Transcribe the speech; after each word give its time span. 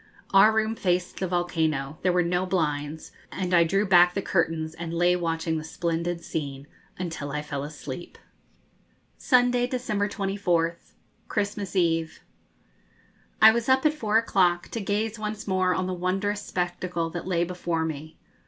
Our 0.33 0.51
room 0.51 0.75
faced 0.75 1.19
the 1.19 1.27
volcano: 1.27 1.99
there 2.01 2.11
were 2.11 2.23
no 2.23 2.47
blinds, 2.47 3.11
and 3.31 3.53
I 3.53 3.63
drew 3.63 3.85
back 3.85 4.15
the 4.15 4.21
curtains 4.23 4.73
and 4.73 4.91
lay 4.91 5.15
watching 5.15 5.59
the 5.59 5.63
splendid 5.63 6.23
scene 6.23 6.65
until 6.97 7.31
I 7.31 7.43
fell 7.43 7.63
asleep. 7.63 8.17
Sunday, 9.19 9.67
December 9.67 10.09
24th 10.09 10.93
(Christmas 11.27 11.75
Eve). 11.75 12.21
I 13.43 13.51
was 13.51 13.69
up 13.69 13.85
at 13.85 13.93
four 13.93 14.17
o'clock, 14.17 14.69
to 14.69 14.81
gaze 14.81 15.19
once 15.19 15.47
more 15.47 15.75
on 15.75 15.85
the 15.85 15.93
wondrous 15.93 16.41
spectacle 16.41 17.11
that 17.11 17.27
lay 17.27 17.43
before 17.43 17.85
me. 17.85 18.17